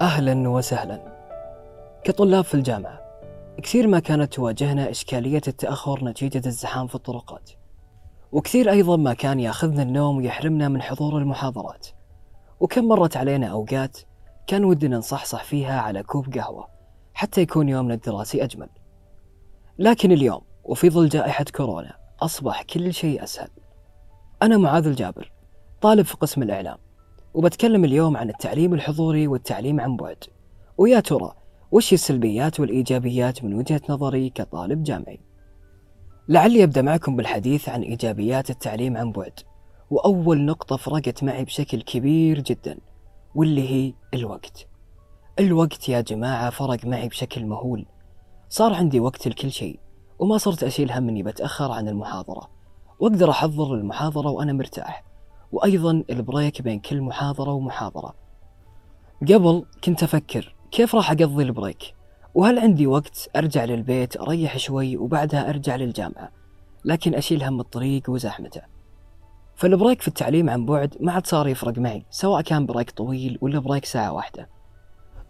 أهلا 0.00 0.48
وسهلا. 0.48 1.00
كطلاب 2.04 2.44
في 2.44 2.54
الجامعة 2.54 3.00
كثير 3.62 3.86
ما 3.86 3.98
كانت 4.00 4.32
تواجهنا 4.32 4.90
إشكالية 4.90 5.40
التأخر 5.48 6.04
نتيجة 6.04 6.42
الزحام 6.46 6.86
في 6.86 6.94
الطرقات. 6.94 7.50
وكثير 8.32 8.70
أيضا 8.70 8.96
ما 8.96 9.14
كان 9.14 9.40
يأخذنا 9.40 9.82
النوم 9.82 10.16
ويحرمنا 10.16 10.68
من 10.68 10.82
حضور 10.82 11.18
المحاضرات. 11.18 11.86
وكم 12.60 12.88
مرت 12.88 13.16
علينا 13.16 13.46
أوقات 13.46 13.98
كان 14.46 14.64
ودنا 14.64 14.98
نصحصح 14.98 15.44
فيها 15.44 15.80
على 15.80 16.02
كوب 16.02 16.34
قهوة 16.34 16.68
حتى 17.14 17.40
يكون 17.40 17.68
يومنا 17.68 17.94
الدراسي 17.94 18.44
أجمل. 18.44 18.68
لكن 19.78 20.12
اليوم 20.12 20.40
وفي 20.64 20.90
ظل 20.90 21.08
جائحة 21.08 21.44
كورونا 21.54 21.96
أصبح 22.20 22.62
كل 22.62 22.94
شيء 22.94 23.24
أسهل. 23.24 23.50
أنا 24.42 24.56
معاذ 24.56 24.86
الجابر 24.86 25.32
طالب 25.80 26.04
في 26.04 26.16
قسم 26.16 26.42
الإعلام. 26.42 26.78
وبتكلم 27.34 27.84
اليوم 27.84 28.16
عن 28.16 28.28
التعليم 28.28 28.74
الحضوري 28.74 29.28
والتعليم 29.28 29.80
عن 29.80 29.96
بعد. 29.96 30.24
ويا 30.78 31.00
ترى 31.00 31.32
وش 31.72 31.92
السلبيات 31.92 32.60
والإيجابيات 32.60 33.44
من 33.44 33.54
وجهة 33.54 33.80
نظري 33.88 34.30
كطالب 34.30 34.82
جامعي؟ 34.82 35.20
لعلي 36.28 36.64
أبدأ 36.64 36.82
معكم 36.82 37.16
بالحديث 37.16 37.68
عن 37.68 37.82
إيجابيات 37.82 38.50
التعليم 38.50 38.96
عن 38.96 39.12
بعد. 39.12 39.40
وأول 39.90 40.40
نقطة 40.40 40.76
فرقت 40.76 41.24
معي 41.24 41.44
بشكل 41.44 41.82
كبير 41.82 42.40
جدا 42.40 42.78
واللي 43.34 43.70
هي 43.70 43.94
الوقت. 44.14 44.66
الوقت 45.38 45.88
يا 45.88 46.00
جماعة 46.00 46.50
فرق 46.50 46.84
معي 46.84 47.08
بشكل 47.08 47.44
مهول. 47.44 47.86
صار 48.48 48.74
عندي 48.74 49.00
وقت 49.00 49.28
لكل 49.28 49.50
شيء 49.50 49.80
وما 50.18 50.38
صرت 50.38 50.62
أشيل 50.62 50.92
هم 50.92 51.08
إني 51.08 51.22
بتأخر 51.22 51.72
عن 51.72 51.88
المحاضرة. 51.88 52.50
وأقدر 53.00 53.30
أحضر 53.30 53.74
المحاضرة 53.74 54.30
وأنا 54.30 54.52
مرتاح. 54.52 55.09
وأيضا 55.52 56.04
ال 56.10 56.19
break 56.19 56.62
بين 56.62 56.78
كل 56.78 57.00
محاضرة 57.00 57.52
ومحاضرة. 57.52 58.14
قبل 59.22 59.64
كنت 59.84 60.02
أفكر 60.02 60.54
كيف 60.70 60.94
راح 60.94 61.10
أقضي 61.10 61.42
ال 61.42 61.49
break؟ 61.49 61.94
وهل 62.34 62.58
عندي 62.58 62.86
وقت 62.86 63.30
أرجع 63.36 63.64
للبيت 63.64 64.16
أريح 64.16 64.58
شوي 64.58 64.96
وبعدها 64.96 65.50
أرجع 65.50 65.76
للجامعة؟ 65.76 66.30
لكن 66.84 67.14
أشيل 67.14 67.42
هم 67.42 67.60
الطريق 67.60 68.10
وزحمته. 68.10 68.62
فال 69.56 69.69
break 69.69 70.02
في 70.02 70.08
التعليم 70.08 70.50
عن 70.50 70.66
بعد 70.66 70.96
ما 71.00 71.12
عاد 71.12 71.26
صار 71.26 71.48
يفرق 71.48 71.78
معي 71.78 72.04
سواء 72.10 72.42
كان 72.42 72.66
break 72.66 72.90
طويل 72.90 73.38
ولا 73.40 73.58
break 73.58 73.84
ساعة 73.84 74.12
واحدة. 74.12 74.48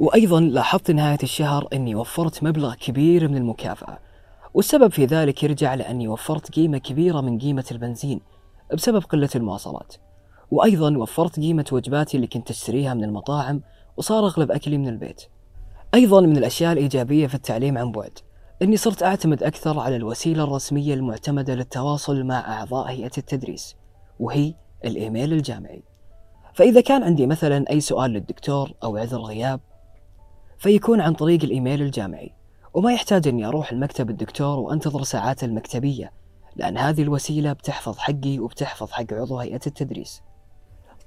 وأيضا 0.00 0.40
لاحظت 0.40 0.90
نهاية 0.90 1.18
الشهر 1.22 1.68
أني 1.72 1.94
وفرت 1.94 2.44
مبلغ 2.44 2.74
كبير 2.74 3.28
من 3.28 3.36
المكافأة 3.36 3.98
والسبب 4.54 4.90
في 4.90 5.04
ذلك 5.04 5.42
يرجع 5.42 5.74
لأني 5.74 6.08
وفرت 6.08 6.52
قيمة 6.52 6.78
كبيرة 6.78 7.20
من 7.20 7.38
قيمة 7.38 7.64
البنزين 7.70 8.20
بسبب 8.74 9.02
قلة 9.02 9.28
المواصلات. 9.34 9.94
وأيضا 10.50 10.98
وفرت 10.98 11.40
قيمة 11.40 11.64
وجباتي 11.72 12.16
اللي 12.16 12.26
كنت 12.26 12.50
أشتريها 12.50 12.94
من 12.94 13.04
المطاعم 13.04 13.62
وصار 13.96 14.26
أغلب 14.26 14.50
أكلي 14.50 14.78
من 14.78 14.88
البيت. 14.88 15.22
أيضا 15.94 16.20
من 16.20 16.36
الأشياء 16.36 16.72
الإيجابية 16.72 17.26
في 17.26 17.34
التعليم 17.34 17.78
عن 17.78 17.92
بعد 17.92 18.18
أني 18.62 18.76
صرت 18.76 19.02
أعتمد 19.02 19.42
أكثر 19.42 19.78
على 19.78 19.96
الوسيلة 19.96 20.44
الرسمية 20.44 20.94
المعتمدة 20.94 21.54
للتواصل 21.54 22.24
مع 22.24 22.58
أعضاء 22.58 22.90
هيئة 22.90 23.10
التدريس 23.18 23.76
وهي 24.20 24.54
الإيميل 24.84 25.32
الجامعي. 25.32 25.82
فإذا 26.54 26.80
كان 26.80 27.02
عندي 27.02 27.26
مثلا 27.26 27.70
أي 27.70 27.80
سؤال 27.80 28.10
للدكتور 28.10 28.72
أو 28.82 28.96
عذر 28.96 29.18
غياب 29.18 29.60
فيكون 30.58 31.00
عن 31.00 31.14
طريق 31.14 31.44
الإيميل 31.44 31.82
الجامعي 31.82 32.34
وما 32.74 32.92
يحتاج 32.92 33.28
أني 33.28 33.46
أروح 33.46 33.72
المكتب 33.72 34.10
الدكتور 34.10 34.58
وأنتظر 34.58 35.02
ساعات 35.02 35.44
المكتبية 35.44 36.12
لأن 36.56 36.78
هذه 36.78 37.02
الوسيلة 37.02 37.52
بتحفظ 37.52 37.98
حقي 37.98 38.38
وبتحفظ 38.38 38.90
حق 38.90 39.12
عضو 39.12 39.38
هيئة 39.38 39.60
التدريس. 39.66 40.22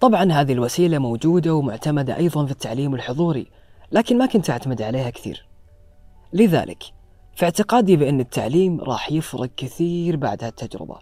طبعا 0.04 0.32
هذه 0.32 0.54
الوسيلة 0.54 1.00
موجودة 1.00 1.56
ومعتمدة 1.56 2.18
أيضا 2.18 2.46
في 2.46 2.52
التعليم 2.52 2.96
الحضوري 2.96 3.48
لكن 3.92 4.18
ما 4.18 4.26
كنت 4.26 4.50
أعتمد 4.50 4.82
عليها 4.82 5.10
كثير. 5.10 5.48
لذلك 6.34 6.84
في 7.36 7.46
اعتقادي 7.46 7.96
بأن 7.96 8.20
التعليم 8.20 8.82
راح 8.82 9.12
يفرق 9.12 9.50
كثير 9.58 10.16
بعد 10.16 10.44
هالتجربة 10.44 10.96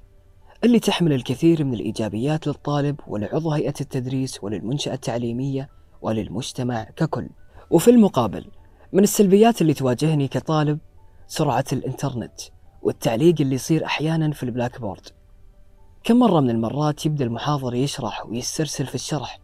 اللي 0.64 0.80
تحمل 0.80 1.14
الكثير 1.14 1.64
من 1.64 1.74
الإيجابيات 1.74 2.48
للطالب 2.48 3.00
ولعضو 3.08 3.52
هيئة 3.52 3.74
التدريس 3.82 4.44
وللمنشأة 4.44 4.94
التعليمية 4.94 5.70
وللمجتمع 6.02 6.84
ككل. 6.84 7.30
وفي 7.72 7.92
المقابل 7.92 8.46
من 8.94 9.04
السلبيات 9.04 9.62
اللي 9.62 9.74
تواجهني 9.74 10.28
كطالب 10.28 10.80
سرعة 11.28 11.66
الإنترنت 11.74 12.42
والتعليق 12.82 13.36
اللي 13.42 13.56
يصير 13.56 13.86
أحيانا 13.86 14.32
في 14.32 14.44
ال 14.44 14.82
Blackboard. 14.82 15.08
كم 16.04 16.20
مرة 16.20 16.40
من 16.40 16.50
المرات 16.50 17.06
يبدأ 17.06 17.26
المحاضر 17.26 17.74
يشرح 17.74 18.26
ويسترسل 18.26 18.86
في 18.86 18.96
الشرح 18.96 19.40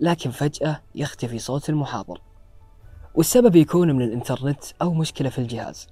لكن 0.00 0.30
فجأة 0.30 0.80
يختفي 0.94 1.38
صوت 1.38 1.68
المحاضر. 1.68 2.20
والسبب 3.14 3.56
يكون 3.56 3.92
من 3.92 4.02
الإنترنت 4.02 4.64
أو 4.82 4.94
مشكلة 4.94 5.28
في 5.28 5.38
الجهاز. 5.38 5.88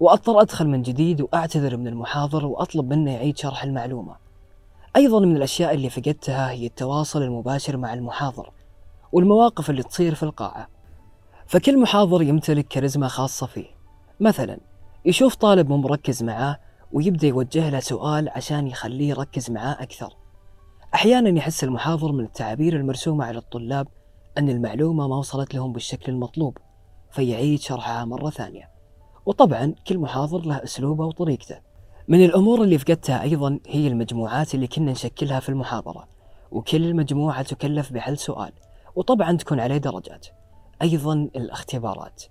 وأضطر 0.00 0.40
أدخل 0.40 0.68
من 0.68 0.82
جديد 0.82 1.20
وأعتذر 1.20 1.76
من 1.76 1.86
المحاضر 1.86 2.46
وأطلب 2.46 2.92
منه 2.92 3.12
يعيد 3.12 3.38
شرح 3.38 3.64
المعلومة. 3.64 4.16
أيضا 4.96 5.20
من 5.20 5.36
الأشياء 5.36 5.74
اللي 5.74 5.90
فقدتها 5.90 6.50
هي 6.50 6.66
التواصل 6.66 7.22
المباشر 7.22 7.76
مع 7.76 7.94
المحاضر 7.94 8.52
والمواقف 9.12 9.70
اللي 9.70 9.82
تصير 9.82 10.14
في 10.14 10.22
القاعة. 10.22 10.68
فكل 11.46 11.80
محاضر 11.80 12.22
يمتلك 12.22 12.68
كاريزما 12.68 13.08
خاصة 13.08 13.46
فيه. 13.46 13.66
مثلا 14.20 14.58
يشوف 15.04 15.34
طالب 15.34 15.68
مو 15.68 15.76
مركز 15.76 16.22
معاه 16.22 16.58
ويبدأ 16.92 17.26
يوجه 17.26 17.70
له 17.70 17.80
سؤال 17.80 18.28
عشان 18.28 18.66
يخليه 18.66 19.08
يركز 19.08 19.50
معاه 19.50 19.82
أكثر. 19.82 20.16
أحيانا 20.94 21.38
يحس 21.38 21.64
المحاضر 21.64 22.12
من 22.12 22.24
التعابير 22.24 22.76
المرسومة 22.76 23.24
على 23.24 23.38
الطلاب 23.38 23.88
أن 24.38 24.48
المعلومة 24.48 25.08
ما 25.08 25.16
وصلت 25.16 25.54
لهم 25.54 25.72
بالشكل 25.72 26.12
المطلوب 26.12 26.58
فيعيد 27.10 27.60
شرحها 27.60 28.04
مرة 28.04 28.30
ثانية. 28.30 28.70
وطبعا 29.26 29.74
كل 29.86 29.98
محاضر 29.98 30.46
له 30.46 30.64
أسلوبه 30.64 31.04
وطريقته. 31.04 31.60
من 32.08 32.24
الأمور 32.24 32.62
اللي 32.62 32.78
فقدتها 32.78 33.22
أيضا 33.22 33.58
هي 33.66 33.88
المجموعات 33.88 34.54
اللي 34.54 34.66
كنا 34.66 34.92
نشكلها 34.92 35.40
في 35.40 35.48
المحاضرة 35.48 36.08
وكل 36.50 36.96
مجموعة 36.96 37.42
تكلف 37.42 37.92
بحل 37.92 38.18
سؤال 38.18 38.52
وطبعا 38.96 39.36
تكون 39.36 39.60
عليه 39.60 39.76
درجات. 39.76 40.26
أيضا 40.82 41.14
الاختبارات. 41.14 42.22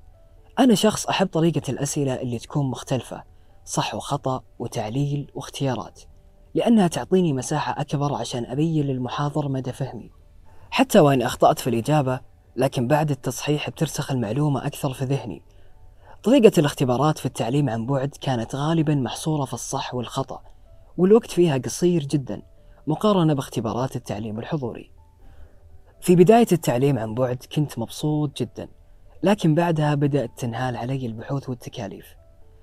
أنا 0.59 0.75
شخص 0.75 1.05
أحب 1.07 1.28
طريقة 1.28 1.61
الأسئلة 1.69 2.22
اللي 2.22 2.39
تكون 2.39 2.69
مختلفة 2.69 3.23
صح 3.66 3.95
وخطأ 3.95 4.41
وتعليل 4.59 5.31
واختيارات 5.35 6.01
لأنها 6.53 6.88
تعطيني 6.88 7.33
مساحة 7.33 7.81
أكبر 7.81 8.13
عشان 8.13 8.45
أبين 8.45 8.85
للمحاضر 8.85 9.49
مدى 9.49 9.73
فهمي. 9.73 10.11
حتى 10.72 10.99
وإن 10.99 11.22
أخطأت 11.22 11.59
في 11.59 11.69
الإجابة 11.69 12.19
لكن 12.55 12.88
بعد 12.88 13.11
التصحيح 13.11 13.69
بترسخ 13.69 14.11
المعلومة 14.11 14.66
أكثر 14.66 14.94
في 14.94 15.05
ذهني. 15.05 15.41
طريقة 16.23 16.51
الاختبارات 16.57 17.17
في 17.17 17.25
التعليم 17.25 17.69
عن 17.69 17.85
بعد 17.85 18.09
كانت 18.22 18.55
غالبا 18.55 18.95
محصورة 18.95 19.45
في 19.45 19.53
الصح 19.53 19.95
والخطأ 19.95 20.41
والوقت 20.97 21.31
فيها 21.31 21.57
قصير 21.57 22.03
جدا 22.03 22.41
مقارنة 22.88 23.33
باختبارات 23.33 23.95
التعليم 23.95 24.39
الحضوري. 24.39 24.91
في 26.01 26.16
بداية 26.16 26.47
التعليم 26.51 26.99
عن 26.99 27.16
بعد 27.16 27.43
كنت 27.55 27.79
مبسوط 27.79 28.38
جدا 28.38 28.67
لكن 29.23 29.55
بعدها 29.55 29.95
بدأت 29.95 30.31
تنهال 30.38 30.75
علي 30.75 31.05
البحوث 31.05 31.49
والتكاليف. 31.49 32.20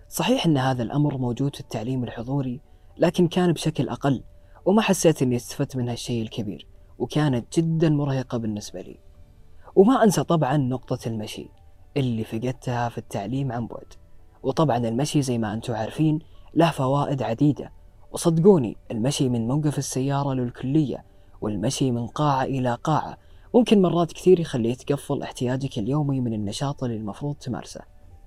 صحيح 0.09 0.47
أن 0.47 0.59
هذا 0.59 0.83
الأمر 0.83 1.19
موجود 1.19 1.55
في 1.55 1.61
التعليم 1.61 2.05
الحضوري 2.05 2.61
لكن 2.99 3.29
كان 3.29 3.53
بشكل 3.53 3.89
أقل 3.89 4.23
وما 4.65 4.83
حسيت 4.83 5.23
أني 5.23 5.37
استفدت 5.37 5.77
من 5.77 5.89
هالشيء 5.89 6.23
الكبير 6.23 6.67
وكانت 6.99 7.59
جدا 7.59 7.89
مرهقة 7.89 8.39
بالنسبة 8.39 8.81
لي. 8.81 8.99
وما 9.77 10.05
أنسى 10.05 10.25
طبعا 10.25 10.57
نقطة 10.57 11.09
المشي 11.09 11.49
اللي 11.97 12.25
فقدتها 12.25 12.89
في 12.89 12.99
التعليم 12.99 13.53
عن 13.53 13.67
بعد. 13.67 13.87
وطبعا 14.43 14.77
المشي 14.77 15.23
زي 15.23 15.39
ما 15.39 15.55
أنتم 15.55 15.75
عارفين 15.75 16.19
له 16.55 16.71
فوائد 16.71 17.23
عديدة. 17.23 17.73
وصدقوني 18.13 18.77
المشي 18.91 19.29
من 19.29 19.49
موقف 19.49 19.79
السيارة 19.79 20.33
للكلية 20.35 21.05
والمشي 21.41 21.91
من 21.91 22.07
قاعة 22.07 22.43
إلى 22.43 22.79
قاعة 22.85 23.19
ممكن 23.55 23.83
مرات 23.83 24.13
كثير 24.13 24.41
يخليه 24.41 24.75
تقفل 24.75 25.23
احتياجك 25.23 25.79
اليومي 25.79 26.21
من 26.21 26.35
النشاط 26.35 26.85
اللي 26.85 26.97
المفروض 26.97 27.35
تمارسه. 27.37 27.81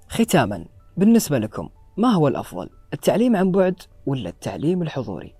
ختاما 0.09 0.65
بالنسبة 1.01 1.39
لكم 1.39 1.69
ما 1.98 2.07
هو 2.09 2.27
الأفضل 2.27 2.69
التعليم 2.94 3.36
عن 3.36 3.51
بعد 3.51 3.81
ولا 4.06 4.30
التعليم 4.30 4.81
الحضوري؟ 4.81 5.36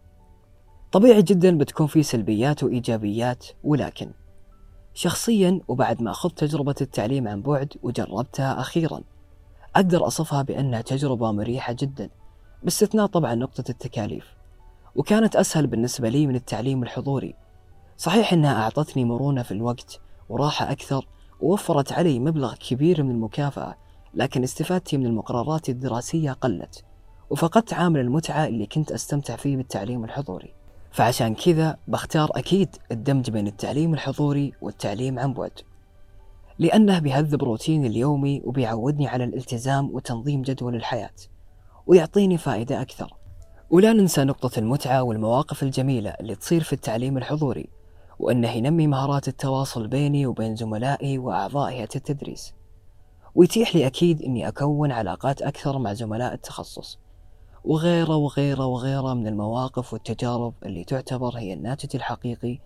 طبيعي 0.92 1.22
جدا 1.22 1.58
بتكون 1.58 1.88
في 1.88 2.04
سلبيات 2.04 2.64
وإيجابيات 2.64 3.46
ولكن 3.64 4.12
شخصيا 4.94 5.62
وبعد 5.68 6.02
ما 6.02 6.12
أخذت 6.12 6.38
تجربة 6.40 6.76
التعليم 6.82 7.28
عن 7.28 7.42
بعد 7.42 7.74
وجربتها 7.84 8.60
أخيرا 8.60 9.02
أقدر 9.76 10.08
أصفها 10.08 10.42
بأنها 10.42 10.82
تجربة 10.82 11.32
مريحة 11.32 11.74
جدا 11.80 12.10
باستثناء 12.64 13.06
طبعا 13.06 13.36
نقطة 13.36 13.64
التكاليف 13.70 14.26
وكانت 14.96 15.36
أسهل 15.36 15.68
بالنسبة 15.68 16.10
لي 16.10 16.28
من 16.28 16.36
التعليم 16.36 16.84
الحضوري. 16.84 17.36
صحيح 17.98 18.34
أنها 18.34 18.64
أعطتني 18.64 19.06
مرونة 19.06 19.44
في 19.44 19.52
الوقت 19.52 20.00
وراحة 20.30 20.72
أكثر 20.72 21.08
ووفرت 21.42 21.92
علي 21.94 22.20
مبلغ 22.20 22.56
كبير 22.56 23.04
من 23.04 23.12
المكافأة 23.12 23.76
لكن 24.14 24.44
استفادتي 24.44 24.98
من 24.98 25.06
المقررات 25.06 25.70
الدراسية 25.70 26.32
قلت 26.32 26.84
وفقدت 27.30 27.74
عامل 27.74 28.00
المتعة 28.00 28.48
اللي 28.48 28.66
كنت 28.66 28.92
أستمتع 28.92 29.36
فيه 29.36 29.58
بالتعليم 29.58 30.04
الحضوري. 30.04 30.54
فعشان 30.92 31.36
كذا 31.36 31.78
بختار 31.88 32.30
أكيد 32.36 32.76
الدمج 32.92 33.30
بين 33.30 33.48
التعليم 33.48 33.94
الحضوري 33.94 34.54
والتعليم 34.62 35.20
عن 35.20 35.34
بعد. 35.34 35.52
لأنه 36.60 37.00
بيهذب 37.00 37.44
روتيني 37.44 37.88
اليومي 37.88 38.42
وبيعودني 38.46 39.08
على 39.08 39.24
الالتزام 39.24 39.90
وتنظيم 39.96 40.42
جدول 40.42 40.76
الحياة 40.76 41.14
ويعطيني 41.88 42.38
فائدة 42.38 42.82
أكثر. 42.82 43.14
ولا 43.70 43.94
ننسى 43.94 44.24
نقطة 44.24 44.60
المتعة 44.60 45.04
والمواقف 45.04 45.64
الجميلة 45.64 46.10
اللي 46.10 46.36
تصير 46.36 46.64
في 46.64 46.74
التعليم 46.74 47.18
الحضوري 47.18 47.70
وأنه 48.20 48.50
ينمي 48.50 48.88
مهارات 48.88 49.28
التواصل 49.28 49.88
بيني 49.88 50.26
وبين 50.26 50.56
زملائي 50.56 51.18
وأعضاء 51.18 51.70
هيئة 51.70 51.90
التدريس. 51.96 52.54
ويتيح 53.36 53.76
لي 53.76 53.88
أكيد 53.88 54.22
أني 54.22 54.48
أكون 54.48 54.92
علاقات 54.92 55.42
أكثر 55.42 55.80
مع 55.80 55.94
زملاء 55.94 56.34
التخصص. 56.34 57.00
وغيره 57.64 58.16
وغيره 58.16 58.66
وغيره 58.66 59.14
من 59.14 59.28
المواقف 59.28 59.94
والتجارب 59.94 60.54
اللي 60.66 60.84
تعتبر 60.84 61.38
هي 61.38 61.54
الناتج 61.54 61.96
الحقيقي 61.96 62.60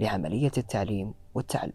لعملية 0.00 0.52
التعليم 0.58 1.14
والتعلم. 1.34 1.72